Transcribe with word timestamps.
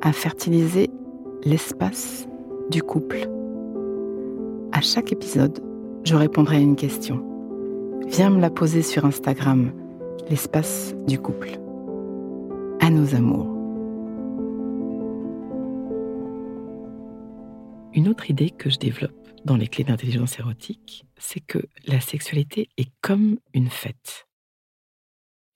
à 0.00 0.12
fertiliser 0.12 0.90
l'espace 1.44 2.26
du 2.70 2.82
couple. 2.82 3.28
À 4.72 4.80
chaque 4.80 5.12
épisode, 5.12 5.62
je 6.04 6.14
répondrai 6.14 6.56
à 6.56 6.60
une 6.60 6.76
question. 6.76 7.24
Viens 8.06 8.30
me 8.30 8.40
la 8.40 8.50
poser 8.50 8.82
sur 8.82 9.04
Instagram, 9.04 9.72
l'espace 10.28 10.94
du 11.06 11.18
couple. 11.18 11.50
À 12.80 12.90
nos 12.90 13.14
amours. 13.14 13.56
Une 17.92 18.08
autre 18.08 18.30
idée 18.30 18.50
que 18.50 18.70
je 18.70 18.78
développe 18.78 19.28
dans 19.44 19.56
les 19.56 19.66
clés 19.66 19.84
d'intelligence 19.84 20.38
érotique, 20.38 21.04
c'est 21.18 21.40
que 21.40 21.58
la 21.86 22.00
sexualité 22.00 22.68
est 22.76 22.90
comme 23.00 23.38
une 23.52 23.68
fête. 23.68 24.28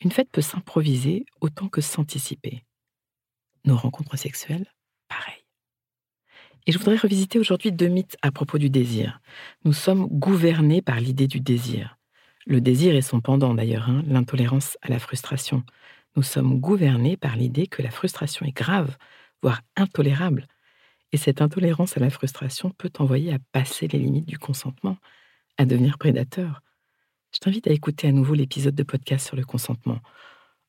Une 0.00 0.10
fête 0.10 0.30
peut 0.30 0.42
s'improviser 0.42 1.24
autant 1.40 1.68
que 1.68 1.80
s'anticiper. 1.80 2.62
Nos 3.64 3.76
rencontres 3.76 4.18
sexuelles, 4.18 4.66
pareil. 5.08 5.42
Et 6.66 6.72
je 6.72 6.78
voudrais 6.78 6.96
revisiter 6.96 7.38
aujourd'hui 7.38 7.72
deux 7.72 7.88
mythes 7.88 8.16
à 8.20 8.30
propos 8.30 8.58
du 8.58 8.68
désir. 8.68 9.20
Nous 9.64 9.72
sommes 9.72 10.06
gouvernés 10.06 10.82
par 10.82 11.00
l'idée 11.00 11.26
du 11.26 11.40
désir. 11.40 11.96
Le 12.46 12.60
désir 12.60 12.94
est 12.94 13.00
son 13.00 13.22
pendant 13.22 13.54
d'ailleurs, 13.54 13.88
hein, 13.88 14.02
l'intolérance 14.06 14.76
à 14.82 14.88
la 14.88 14.98
frustration. 14.98 15.62
Nous 16.14 16.22
sommes 16.22 16.60
gouvernés 16.60 17.16
par 17.16 17.36
l'idée 17.36 17.66
que 17.66 17.80
la 17.80 17.90
frustration 17.90 18.44
est 18.44 18.56
grave, 18.56 18.98
voire 19.42 19.62
intolérable. 19.76 20.46
Et 21.12 21.16
cette 21.16 21.40
intolérance 21.40 21.96
à 21.96 22.00
la 22.00 22.10
frustration 22.10 22.70
peut 22.70 22.92
envoyer 22.98 23.32
à 23.32 23.38
passer 23.52 23.88
les 23.88 23.98
limites 23.98 24.26
du 24.26 24.38
consentement, 24.38 24.98
à 25.56 25.64
devenir 25.64 25.96
prédateur. 25.96 26.60
Je 27.32 27.38
t'invite 27.38 27.66
à 27.66 27.72
écouter 27.72 28.08
à 28.08 28.12
nouveau 28.12 28.34
l'épisode 28.34 28.74
de 28.74 28.82
podcast 28.82 29.26
sur 29.26 29.36
le 29.36 29.44
consentement. 29.44 30.00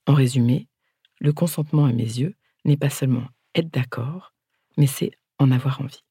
En 0.08 0.14
résumé, 0.14 0.70
le 1.20 1.34
consentement 1.34 1.86
à 1.86 1.92
mes 1.92 2.04
yeux 2.04 2.36
n'est 2.66 2.78
pas 2.78 2.90
seulement 2.90 3.28
être 3.54 3.72
d'accord, 3.72 4.34
mais 4.78 4.88
c'est 4.88 5.12
en 5.40 5.52
avoir 5.52 5.82
envie. 5.82 6.04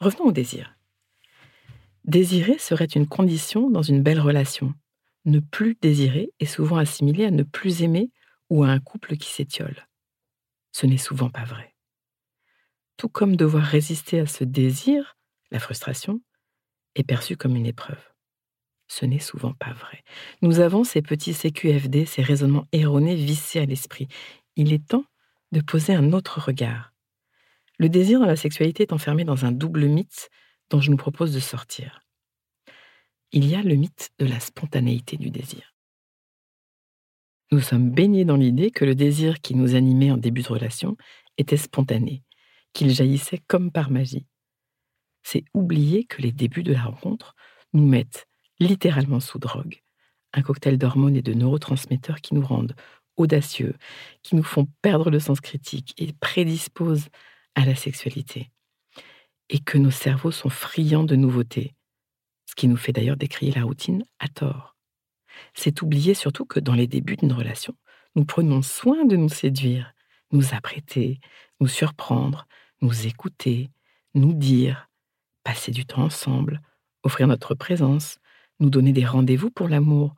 Revenons 0.00 0.26
au 0.26 0.32
désir. 0.32 0.76
Désirer 2.04 2.58
serait 2.58 2.84
une 2.84 3.06
condition 3.06 3.70
dans 3.70 3.82
une 3.82 4.02
belle 4.02 4.20
relation. 4.20 4.74
Ne 5.24 5.40
plus 5.40 5.76
désirer 5.80 6.30
est 6.38 6.46
souvent 6.46 6.76
assimilé 6.76 7.24
à 7.24 7.30
ne 7.30 7.42
plus 7.42 7.82
aimer 7.82 8.10
ou 8.50 8.62
à 8.62 8.68
un 8.68 8.78
couple 8.78 9.16
qui 9.16 9.30
s'étiole. 9.30 9.88
Ce 10.72 10.86
n'est 10.86 10.98
souvent 10.98 11.30
pas 11.30 11.44
vrai. 11.44 11.74
Tout 12.96 13.08
comme 13.08 13.36
devoir 13.36 13.64
résister 13.64 14.20
à 14.20 14.26
ce 14.26 14.44
désir, 14.44 15.16
la 15.50 15.58
frustration, 15.58 16.20
est 16.94 17.04
perçue 17.04 17.36
comme 17.36 17.56
une 17.56 17.66
épreuve. 17.66 18.02
Ce 18.86 19.06
n'est 19.06 19.18
souvent 19.18 19.54
pas 19.54 19.72
vrai. 19.72 20.04
Nous 20.42 20.60
avons 20.60 20.84
ces 20.84 21.00
petits 21.00 21.32
CQFD, 21.32 22.04
ces 22.04 22.22
raisonnements 22.22 22.66
erronés 22.72 23.14
vissés 23.14 23.60
à 23.60 23.64
l'esprit. 23.64 24.08
Il 24.56 24.72
est 24.72 24.86
temps 24.86 25.06
de 25.54 25.60
poser 25.60 25.94
un 25.94 26.12
autre 26.12 26.40
regard. 26.40 26.92
Le 27.78 27.88
désir 27.88 28.18
dans 28.18 28.26
la 28.26 28.36
sexualité 28.36 28.82
est 28.82 28.92
enfermé 28.92 29.24
dans 29.24 29.44
un 29.44 29.52
double 29.52 29.86
mythe 29.86 30.28
dont 30.68 30.80
je 30.80 30.90
nous 30.90 30.96
propose 30.96 31.32
de 31.32 31.40
sortir. 31.40 32.00
Il 33.32 33.46
y 33.46 33.54
a 33.54 33.62
le 33.62 33.76
mythe 33.76 34.10
de 34.18 34.26
la 34.26 34.40
spontanéité 34.40 35.16
du 35.16 35.30
désir. 35.30 35.74
Nous 37.52 37.60
sommes 37.60 37.90
baignés 37.90 38.24
dans 38.24 38.36
l'idée 38.36 38.72
que 38.72 38.84
le 38.84 38.96
désir 38.96 39.40
qui 39.40 39.54
nous 39.54 39.76
animait 39.76 40.10
en 40.10 40.16
début 40.16 40.42
de 40.42 40.48
relation 40.48 40.96
était 41.38 41.56
spontané, 41.56 42.24
qu'il 42.72 42.90
jaillissait 42.90 43.40
comme 43.46 43.70
par 43.70 43.90
magie. 43.90 44.26
C'est 45.22 45.44
oublier 45.54 46.04
que 46.04 46.20
les 46.20 46.32
débuts 46.32 46.64
de 46.64 46.72
la 46.72 46.82
rencontre 46.82 47.34
nous 47.72 47.86
mettent 47.86 48.26
littéralement 48.58 49.20
sous 49.20 49.38
drogue, 49.38 49.82
un 50.32 50.42
cocktail 50.42 50.78
d'hormones 50.78 51.16
et 51.16 51.22
de 51.22 51.32
neurotransmetteurs 51.32 52.20
qui 52.20 52.34
nous 52.34 52.44
rendent 52.44 52.74
audacieux, 53.16 53.74
qui 54.22 54.36
nous 54.36 54.42
font 54.42 54.66
perdre 54.82 55.10
le 55.10 55.20
sens 55.20 55.40
critique 55.40 55.94
et 55.98 56.12
prédisposent 56.12 57.08
à 57.54 57.64
la 57.64 57.74
sexualité. 57.74 58.50
Et 59.48 59.58
que 59.58 59.78
nos 59.78 59.90
cerveaux 59.90 60.30
sont 60.30 60.48
friands 60.48 61.04
de 61.04 61.16
nouveautés, 61.16 61.74
ce 62.46 62.54
qui 62.54 62.68
nous 62.68 62.76
fait 62.76 62.92
d'ailleurs 62.92 63.16
décrier 63.16 63.52
la 63.52 63.64
routine 63.64 64.04
à 64.18 64.28
tort. 64.28 64.76
C'est 65.54 65.82
oublier 65.82 66.14
surtout 66.14 66.44
que 66.44 66.60
dans 66.60 66.74
les 66.74 66.86
débuts 66.86 67.16
d'une 67.16 67.32
relation, 67.32 67.74
nous 68.14 68.24
prenons 68.24 68.62
soin 68.62 69.04
de 69.04 69.16
nous 69.16 69.28
séduire, 69.28 69.92
nous 70.30 70.54
apprêter, 70.54 71.20
nous 71.60 71.68
surprendre, 71.68 72.46
nous 72.80 73.06
écouter, 73.06 73.70
nous 74.14 74.32
dire, 74.32 74.88
passer 75.42 75.72
du 75.72 75.84
temps 75.84 76.02
ensemble, 76.04 76.60
offrir 77.02 77.26
notre 77.26 77.54
présence, 77.54 78.18
nous 78.60 78.70
donner 78.70 78.92
des 78.92 79.04
rendez-vous 79.04 79.50
pour 79.50 79.68
l'amour, 79.68 80.14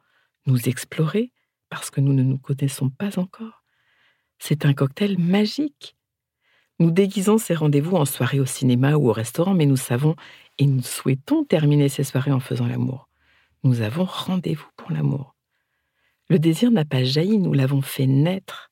nous 0.47 0.69
explorer 0.69 1.33
parce 1.69 1.91
que 1.91 2.01
nous 2.01 2.13
ne 2.13 2.23
nous 2.23 2.39
connaissons 2.39 2.91
pas 2.91 3.19
encore. 3.19 3.63
C'est 4.39 4.65
un 4.67 4.75
cocktail 4.75 5.19
magique. 5.19 5.97
Nous 6.79 6.91
déguisons 6.91 7.39
ces 7.39 7.55
rendez-vous 7.55 7.97
en 7.97 8.05
soirée 8.05 8.41
au 8.41 8.47
cinéma 8.47 8.97
ou 8.97 9.09
au 9.09 9.13
restaurant, 9.13 9.55
mais 9.55 9.67
nous 9.67 9.77
savons 9.77 10.15
et 10.59 10.67
nous 10.67 10.83
souhaitons 10.83 11.45
terminer 11.45 11.89
ces 11.89 12.05
soirées 12.05 12.33
en 12.33 12.41
faisant 12.41 12.67
l'amour. 12.67 13.09
Nous 13.65 13.81
avons 13.81 14.05
rendez-vous 14.05 14.69
pour 14.77 14.91
l'amour. 14.91 15.35
Le 16.29 16.39
désir 16.39 16.71
n'a 16.71 16.85
pas 16.85 17.05
jailli, 17.05 17.39
nous 17.39 17.53
l'avons 17.53 17.83
fait 17.83 18.07
naître. 18.07 18.71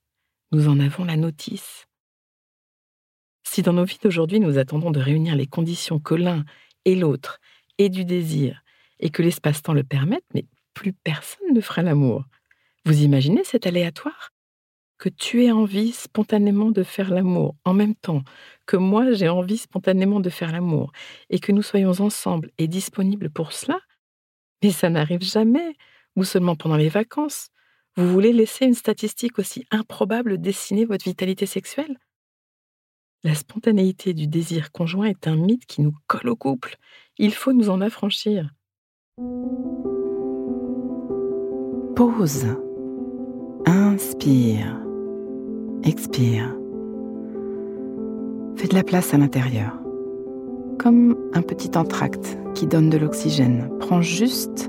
Nous 0.53 0.69
en 0.69 0.78
avons 0.81 1.05
la 1.05 1.16
notice. 1.16 1.87
Si 3.43 3.62
dans 3.62 3.72
nos 3.72 3.84
vies 3.84 3.99
d'aujourd'hui 4.03 4.41
nous 4.41 4.59
attendons 4.59 4.91
de 4.91 5.00
réunir 5.00 5.37
les 5.37 5.47
conditions 5.47 5.99
que 5.99 6.15
l'un 6.15 6.44
et 6.84 6.97
l'autre 6.97 7.41
aient 7.78 7.88
du 7.88 8.05
désir 8.05 8.62
et 9.00 9.11
que 9.11 9.22
l'espace-temps 9.22 9.72
le 9.72 9.84
permette, 9.84 10.25
mais 10.34 10.47
plus 10.75 10.93
personne 10.93 11.53
ne 11.53 11.61
fera 11.61 11.82
l'amour. 11.82 12.25
Vous 12.87 13.03
imaginez 13.03 13.45
cet 13.45 13.67
aléatoire? 13.67 14.31
Que 14.99 15.09
tu 15.09 15.43
aies 15.43 15.50
envie 15.50 15.93
spontanément 15.93 16.71
de 16.71 16.83
faire 16.83 17.11
l'amour 17.11 17.56
en 17.65 17.72
même 17.72 17.95
temps 17.95 18.22
que 18.67 18.77
moi 18.77 19.12
j'ai 19.12 19.31
envie 19.31 19.56
spontanément 19.56 20.21
de 20.21 20.28
faire 20.28 20.53
l'amour 20.53 20.93
et 21.31 21.39
que 21.39 21.50
nous 21.50 21.62
soyons 21.62 21.99
ensemble 22.00 22.50
et 22.59 22.69
disponibles 22.69 23.31
pour 23.31 23.53
cela? 23.53 23.81
Mais 24.62 24.71
ça 24.71 24.91
n'arrive 24.91 25.23
jamais, 25.23 25.77
ou 26.15 26.25
seulement 26.25 26.56
pendant 26.56 26.77
les 26.77 26.91
vacances. 26.91 27.49
Vous 27.97 28.06
voulez 28.06 28.34
laisser 28.34 28.67
une 28.67 28.75
statistique 28.75 29.39
aussi 29.39 29.65
improbable 29.71 30.39
dessiner 30.39 30.84
votre 30.84 31.05
vitalité 31.05 31.47
sexuelle? 31.47 31.99
La 33.23 33.34
spontanéité 33.34 34.12
du 34.12 34.27
désir 34.27 34.73
conjoint 34.73 35.06
est 35.06 35.26
un 35.26 35.37
mythe 35.37 35.64
qui 35.64 35.81
nous 35.81 35.94
colle 36.06 36.29
au 36.29 36.37
couple. 36.37 36.76
Il 37.17 37.32
faut 37.32 37.55
nous 37.55 37.70
en 37.70 37.81
affranchir. 37.81 38.50
Pause. 41.97 42.58
Inspire. 43.94 44.76
Expire. 45.85 46.52
Fais 48.56 48.67
de 48.67 48.75
la 48.75 48.82
place 48.82 49.14
à 49.14 49.19
l'intérieur. 49.19 49.73
Comme 50.81 51.17
un 51.32 51.43
petit 51.43 51.79
entracte 51.79 52.37
qui 52.56 52.67
donne 52.67 52.91
de 52.91 52.99
l'oxygène. 52.99 53.70
Prends 53.79 54.02
juste 54.02 54.69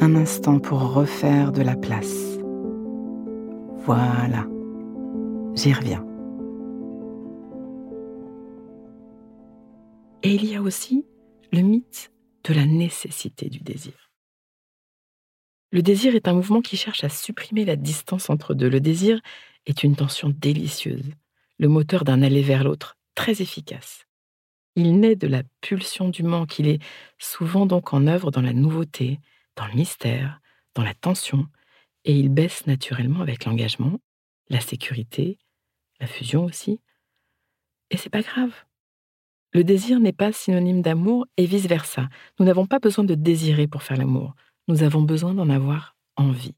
un 0.00 0.16
instant 0.16 0.58
pour 0.58 0.94
refaire 0.94 1.52
de 1.52 1.62
la 1.62 1.76
place. 1.76 2.40
Voilà. 3.84 4.48
J'y 5.54 5.72
reviens. 5.72 6.04
Et 10.24 10.34
il 10.34 10.44
y 10.50 10.56
a 10.56 10.60
aussi 10.60 11.06
le 11.52 11.60
mythe 11.60 12.10
de 12.48 12.54
la 12.54 12.66
nécessité 12.66 13.48
du 13.48 13.60
désir. 13.60 14.09
Le 15.72 15.82
désir 15.82 16.16
est 16.16 16.26
un 16.26 16.32
mouvement 16.32 16.62
qui 16.62 16.76
cherche 16.76 17.04
à 17.04 17.08
supprimer 17.08 17.64
la 17.64 17.76
distance 17.76 18.28
entre 18.28 18.54
deux. 18.54 18.68
Le 18.68 18.80
désir 18.80 19.20
est 19.66 19.84
une 19.84 19.94
tension 19.94 20.34
délicieuse, 20.36 21.12
le 21.58 21.68
moteur 21.68 22.02
d'un 22.02 22.22
aller 22.22 22.42
vers 22.42 22.64
l'autre, 22.64 22.96
très 23.14 23.40
efficace. 23.40 24.06
Il 24.74 24.98
naît 24.98 25.16
de 25.16 25.28
la 25.28 25.42
pulsion 25.60 26.08
du 26.08 26.24
manque, 26.24 26.58
il 26.58 26.68
est 26.68 26.82
souvent 27.18 27.66
donc 27.66 27.92
en 27.92 28.06
œuvre 28.08 28.32
dans 28.32 28.40
la 28.40 28.52
nouveauté, 28.52 29.20
dans 29.54 29.66
le 29.66 29.74
mystère, 29.74 30.40
dans 30.74 30.82
la 30.82 30.94
tension, 30.94 31.46
et 32.04 32.18
il 32.18 32.30
baisse 32.30 32.66
naturellement 32.66 33.20
avec 33.20 33.44
l'engagement, 33.44 34.00
la 34.48 34.60
sécurité, 34.60 35.38
la 36.00 36.06
fusion 36.06 36.44
aussi. 36.44 36.80
Et 37.90 37.96
c'est 37.96 38.10
pas 38.10 38.22
grave. 38.22 38.54
Le 39.52 39.64
désir 39.64 40.00
n'est 40.00 40.12
pas 40.12 40.32
synonyme 40.32 40.82
d'amour 40.82 41.26
et 41.36 41.46
vice-versa. 41.46 42.08
Nous 42.38 42.46
n'avons 42.46 42.66
pas 42.66 42.78
besoin 42.78 43.04
de 43.04 43.14
désirer 43.14 43.66
pour 43.66 43.82
faire 43.82 43.96
l'amour. 43.96 44.34
Nous 44.70 44.84
avons 44.84 45.02
besoin 45.02 45.34
d'en 45.34 45.50
avoir 45.50 45.96
envie. 46.14 46.54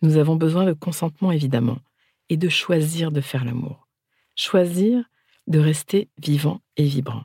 Nous 0.00 0.16
avons 0.16 0.36
besoin 0.36 0.64
de 0.64 0.72
consentement, 0.72 1.32
évidemment, 1.32 1.80
et 2.28 2.36
de 2.36 2.48
choisir 2.48 3.10
de 3.10 3.20
faire 3.20 3.44
l'amour. 3.44 3.88
Choisir 4.36 5.02
de 5.48 5.58
rester 5.58 6.08
vivant 6.18 6.60
et 6.76 6.84
vibrant. 6.84 7.24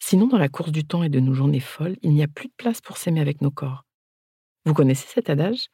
Sinon, 0.00 0.26
dans 0.26 0.36
la 0.36 0.50
course 0.50 0.70
du 0.70 0.84
temps 0.84 1.02
et 1.02 1.08
de 1.08 1.18
nos 1.18 1.32
journées 1.32 1.60
folles, 1.60 1.96
il 2.02 2.10
n'y 2.10 2.22
a 2.22 2.28
plus 2.28 2.48
de 2.48 2.52
place 2.58 2.82
pour 2.82 2.98
s'aimer 2.98 3.22
avec 3.22 3.40
nos 3.40 3.50
corps. 3.50 3.86
Vous 4.66 4.74
connaissez 4.74 5.06
cet 5.08 5.30
adage 5.30 5.68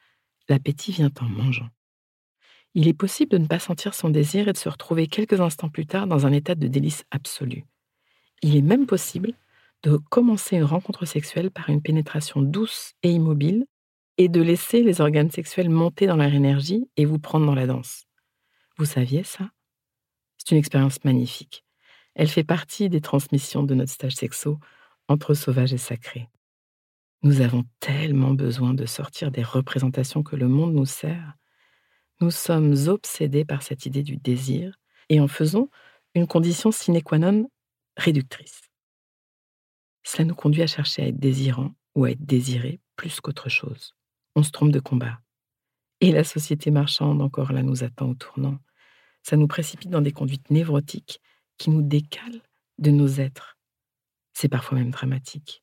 L'appétit 0.49 0.93
vient 0.93 1.11
en 1.21 1.25
mangeant. 1.25 1.69
Il 2.75 2.87
est 2.87 2.95
possible 2.95 3.33
de 3.33 3.39
ne 3.39 3.49
pas 3.49 3.59
sentir 3.59 3.95
son 3.95 4.09
désir 4.09 4.47
et 4.47 4.53
de 4.53 4.57
se 4.57 4.69
retrouver 4.69 5.09
quelques 5.09 5.41
instants 5.41 5.69
plus 5.69 5.87
tard 5.87 6.07
dans 6.07 6.27
un 6.27 6.33
état 6.33 6.55
de 6.55 6.69
délice 6.69 7.05
absolu. 7.11 7.65
Il 8.43 8.55
est 8.55 8.63
même 8.63 8.87
possible 8.87 9.35
de 9.83 9.97
commencer 9.97 10.57
une 10.57 10.65
rencontre 10.65 11.07
sexuelle 11.07 11.51
par 11.51 11.69
une 11.69 11.83
pénétration 11.83 12.41
douce 12.41 12.93
et 13.03 13.11
immobile 13.11 13.67
et 14.19 14.29
de 14.29 14.41
laisser 14.41 14.83
les 14.83 15.01
organes 15.01 15.31
sexuels 15.31 15.71
monter 15.71 16.07
dans 16.07 16.17
leur 16.17 16.33
énergie 16.33 16.89
et 16.97 17.05
vous 17.05 17.19
prendre 17.19 17.47
dans 17.47 17.55
la 17.55 17.67
danse. 17.67 18.05
Vous 18.79 18.85
saviez 18.85 19.25
ça? 19.25 19.51
C'est 20.39 20.53
une 20.53 20.59
expérience 20.59 21.03
magnifique. 21.05 21.65
Elle 22.15 22.29
fait 22.29 22.45
partie 22.45 22.89
des 22.89 23.01
transmissions 23.01 23.63
de 23.63 23.75
notre 23.75 23.91
stage 23.91 24.15
sexo 24.15 24.59
entre 25.09 25.35
sauvage 25.35 25.73
et 25.73 25.79
sacré. 25.79 26.29
Nous 27.23 27.41
avons 27.41 27.65
tellement 27.81 28.33
besoin 28.33 28.75
de 28.75 28.87
sortir 28.87 29.31
des 29.31 29.43
représentations 29.43 30.23
que 30.23 30.37
le 30.37 30.49
monde 30.49 30.75
nous 30.75 30.87
sert. 30.87 31.35
Nous 32.21 32.31
sommes 32.31 32.75
obsédés 32.89 33.45
par 33.45 33.63
cette 33.63 33.87
idée 33.87 34.03
du 34.03 34.17
désir 34.17 34.79
et 35.09 35.21
en 35.21 35.29
faisons 35.29 35.69
une 36.15 36.27
condition 36.27 36.71
sine 36.71 37.03
qua 37.03 37.19
non 37.19 37.49
réductrice. 37.97 38.72
Cela 40.05 40.25
nous 40.25 40.35
conduit 40.35 40.63
à 40.63 40.67
chercher 40.67 41.03
à 41.03 41.07
être 41.07 41.19
désirant 41.19 41.73
ou 41.95 42.05
à 42.05 42.11
être 42.11 42.25
désiré 42.25 42.81
plus 42.97 43.21
qu'autre 43.21 43.49
chose. 43.49 43.95
On 44.35 44.43
se 44.43 44.51
trompe 44.51 44.73
de 44.73 44.81
combat. 44.81 45.21
Et 46.01 46.11
la 46.11 46.25
société 46.25 46.71
marchande 46.71 47.23
encore 47.23 47.53
là 47.53 47.63
nous 47.63 47.85
attend 47.85 48.11
au 48.11 48.15
tournant. 48.15 48.59
Ça 49.23 49.37
nous 49.37 49.47
précipite 49.47 49.91
dans 49.91 50.01
des 50.01 50.13
conduites 50.13 50.51
névrotiques 50.51 51.21
qui 51.59 51.71
nous 51.71 51.83
décalent 51.83 52.43
de 52.79 52.91
nos 52.91 53.07
êtres. 53.07 53.57
C'est 54.33 54.49
parfois 54.49 54.79
même 54.79 54.91
dramatique. 54.91 55.63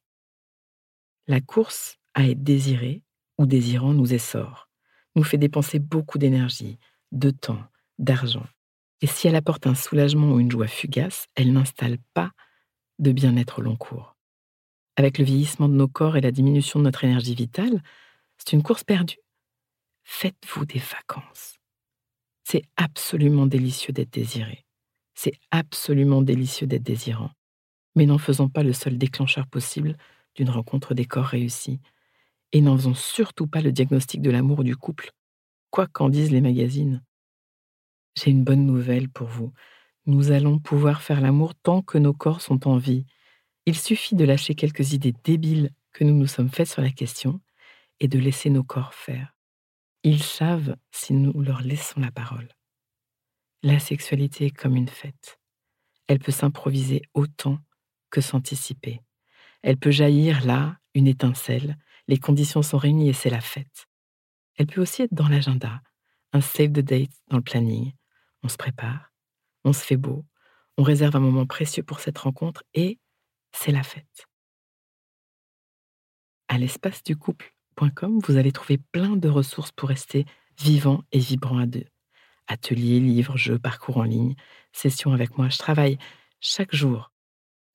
La 1.28 1.42
course 1.42 1.98
à 2.14 2.28
être 2.28 2.44
désiré 2.44 3.04
ou 3.38 3.46
désirant 3.46 3.94
nous 3.94 4.14
essore, 4.14 4.70
nous 5.16 5.24
fait 5.24 5.38
dépenser 5.38 5.80
beaucoup 5.80 6.18
d'énergie, 6.18 6.80
de 7.12 7.32
temps, 7.32 7.64
d'argent. 7.98 8.46
Et 9.02 9.08
si 9.08 9.28
elle 9.28 9.36
apporte 9.36 9.68
un 9.68 9.76
soulagement 9.76 10.34
ou 10.34 10.40
une 10.40 10.52
joie 10.52 10.68
fugace, 10.68 11.28
elle 11.36 11.54
n'installe 11.54 11.98
pas 12.14 12.32
de 13.00 13.12
bien-être 13.12 13.60
au 13.60 13.62
long 13.62 13.76
cours. 13.76 14.18
Avec 15.00 15.18
le 15.18 15.24
vieillissement 15.24 15.70
de 15.70 15.76
nos 15.76 15.88
corps 15.88 16.18
et 16.18 16.22
la 16.22 16.30
diminution 16.30 16.78
de 16.78 16.84
notre 16.84 17.06
énergie 17.06 17.34
vitale, 17.34 17.82
c'est 18.38 18.52
une 18.52 18.62
course 18.62 18.84
perdue. 18.84 19.20
Faites-vous 20.04 20.66
des 20.66 20.80
vacances. 20.80 21.56
C'est 22.44 22.64
absolument 22.76 23.46
délicieux 23.46 23.94
d'être 23.94 24.12
désiré. 24.12 24.66
C'est 25.16 25.40
absolument 25.52 26.22
délicieux 26.22 26.68
d'être 26.68 26.84
désirant. 26.84 27.32
Mais 27.96 28.06
n'en 28.06 28.18
faisons 28.18 28.50
pas 28.50 28.62
le 28.62 28.74
seul 28.74 28.98
déclencheur 28.98 29.48
possible 29.48 29.96
d'une 30.36 30.50
rencontre 30.50 30.94
des 30.94 31.06
corps 31.06 31.28
réussis, 31.28 31.80
et 32.52 32.60
n'en 32.60 32.76
faisons 32.76 32.94
surtout 32.94 33.48
pas 33.48 33.62
le 33.62 33.72
diagnostic 33.72 34.22
de 34.22 34.32
l'amour 34.32 34.66
du 34.66 34.76
couple, 34.76 35.12
quoi 35.70 35.88
qu'en 35.88 36.10
disent 36.10 36.32
les 36.32 36.42
magazines. 36.42 37.02
J'ai 38.18 38.32
une 38.32 38.44
bonne 38.44 38.66
nouvelle 38.66 39.08
pour 39.08 39.30
vous. 39.30 39.54
Nous 40.08 40.32
allons 40.32 40.60
pouvoir 40.60 41.02
faire 41.02 41.22
l'amour 41.22 41.56
tant 41.56 41.82
que 41.82 41.98
nos 41.98 42.14
corps 42.14 42.42
sont 42.42 42.68
en 42.68 42.76
vie. 42.76 43.06
Il 43.70 43.78
suffit 43.78 44.16
de 44.16 44.26
lâcher 44.26 44.56
quelques 44.56 44.94
idées 44.94 45.14
débiles 45.24 45.70
que 45.92 46.04
nous 46.04 46.16
nous 46.16 46.26
sommes 46.26 46.50
faites 46.50 46.70
sur 46.70 46.82
la 46.82 46.90
question 46.90 47.40
et 48.00 48.08
de 48.08 48.18
laisser 48.18 48.50
nos 48.50 48.64
corps 48.64 48.96
faire. 48.96 49.36
Ils 50.02 50.24
savent 50.24 50.76
si 50.90 51.14
nous 51.14 51.40
leur 51.40 51.62
laissons 51.62 52.00
la 52.00 52.10
parole. 52.10 52.48
La 53.62 53.78
sexualité 53.78 54.48
est 54.48 54.58
comme 54.58 54.76
une 54.76 54.88
fête. 54.88 55.40
Elle 56.08 56.18
peut 56.18 56.32
s'improviser 56.32 57.04
autant 57.14 57.60
que 58.10 58.22
s'anticiper. 58.22 59.02
Elle 59.62 59.78
peut 59.78 59.92
jaillir 59.92 60.44
là, 60.48 60.80
une 60.96 61.06
étincelle, 61.06 61.78
les 62.08 62.18
conditions 62.18 62.64
sont 62.64 62.80
réunies 62.80 63.10
et 63.10 63.14
c'est 63.14 63.30
la 63.30 63.40
fête. 63.40 63.86
Elle 64.56 64.66
peut 64.66 64.82
aussi 64.82 65.04
être 65.04 65.14
dans 65.14 65.28
l'agenda, 65.28 65.84
un 66.34 66.42
save 66.42 66.72
the 66.72 66.80
date 66.80 67.12
dans 67.28 67.38
le 67.38 67.44
planning. 67.44 67.94
On 68.42 68.50
se 68.50 68.58
prépare, 68.58 69.12
on 69.64 69.74
se 69.74 69.86
fait 69.86 69.96
beau, 69.96 70.26
on 70.80 70.82
réserve 70.82 71.16
un 71.16 71.20
moment 71.20 71.46
précieux 71.46 71.84
pour 71.84 72.00
cette 72.00 72.18
rencontre 72.18 72.64
et 72.74 72.98
c'est 73.52 73.72
la 73.72 73.84
fête. 73.84 74.28
À 76.48 76.58
l'espace 76.58 77.04
du 77.04 77.16
couple.com, 77.16 78.20
vous 78.20 78.38
allez 78.38 78.52
trouver 78.52 78.78
plein 78.78 79.16
de 79.16 79.30
ressources 79.30 79.72
pour 79.72 79.90
rester 79.90 80.26
vivant 80.58 81.04
et 81.12 81.20
vibrant 81.20 81.60
à 81.60 81.66
deux. 81.66 81.86
Ateliers, 82.48 83.00
livres, 83.00 83.38
jeux, 83.38 83.60
parcours 83.60 83.98
en 83.98 84.04
ligne, 84.04 84.36
sessions 84.74 85.14
avec 85.14 85.38
moi. 85.38 85.50
Je 85.50 85.58
travaille 85.58 85.98
chaque 86.40 86.74
jour 86.74 87.12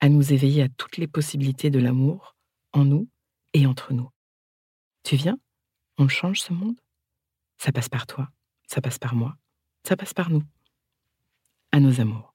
à 0.01 0.09
nous 0.09 0.33
éveiller 0.33 0.63
à 0.63 0.69
toutes 0.69 0.97
les 0.97 1.07
possibilités 1.07 1.71
de 1.71 1.79
l'amour 1.79 2.37
en 2.73 2.85
nous 2.85 3.09
et 3.53 3.67
entre 3.67 3.93
nous. 3.93 4.11
Tu 5.05 5.17
viens? 5.17 5.39
On 5.97 6.09
change 6.09 6.41
ce 6.41 6.53
monde? 6.53 6.79
Ça 7.59 7.73
passe 7.73 7.89
par 7.89 8.07
toi, 8.07 8.29
ça 8.67 8.81
passe 8.81 8.99
par 8.99 9.15
moi, 9.15 9.37
ça 9.87 9.97
passe 9.97 10.13
par 10.13 10.31
nous. 10.31 10.43
À 11.73 11.81
nos 11.81 12.01
amours. 12.01 12.35